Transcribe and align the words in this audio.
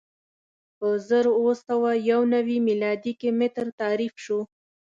په 0.77 0.87
زر 1.07 1.25
اووه 1.37 1.55
سوه 1.67 1.91
یو 2.11 2.21
نوې 2.35 2.57
میلادي 2.67 3.13
کې 3.19 3.29
متر 3.39 3.65
تعریف 3.81 4.13
شو. 4.25 4.39